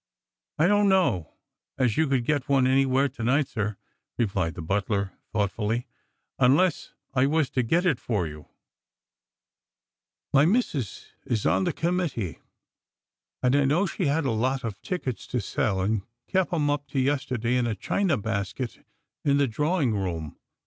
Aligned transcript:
"I 0.57 0.65
d'.ni't 0.65 0.87
know 0.87 1.35
as 1.77 1.95
you 1.95 2.07
could 2.07 2.25
get 2.25 2.49
one 2.49 2.65
anywhere's 2.65 3.11
to 3.17 3.23
night, 3.23 3.47
sir," 3.47 3.77
replied 4.17 4.55
the 4.55 4.63
butLir 4.63 5.11
thc 5.31 5.49
ughtfully," 5.51 5.85
unless 6.49 6.95
I 7.13 7.27
was 7.27 7.51
to 7.51 7.61
get 7.61 7.85
it 7.85 7.99
fc 7.99 8.07
yoiu 8.09 8.47
204 10.31 10.33
Strangerg 10.33 10.33
and 10.33 10.33
Pilgrim*. 10.33 10.33
My 10.33 10.45
missus 10.47 11.05
is 11.27 11.45
on 11.45 11.65
the 11.65 11.73
committee, 11.73 12.39
and 13.43 13.55
I 13.55 13.65
know 13.65 13.85
she 13.85 14.07
had 14.07 14.25
a 14.25 14.31
lot 14.31 14.65
(h 14.65 14.73
tickets 14.81 15.27
to 15.27 15.39
sell, 15.39 15.81
and 15.81 16.01
kep 16.27 16.51
'era 16.51 16.71
up 16.71 16.87
to 16.87 16.99
yesterday 16.99 17.55
in 17.55 17.67
a 17.67 17.75
china 17.75 18.17
basket 18.17 18.83
in 19.23 19.37
the 19.37 19.45
drawring 19.45 19.93
room. 19.95 20.35